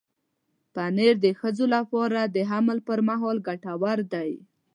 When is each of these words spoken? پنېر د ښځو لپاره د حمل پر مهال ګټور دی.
پنېر 0.73 1.15
د 1.25 1.27
ښځو 1.39 1.65
لپاره 1.75 2.21
د 2.35 2.37
حمل 2.51 2.77
پر 2.87 2.99
مهال 3.09 3.37
ګټور 3.47 3.99
دی. 4.13 4.31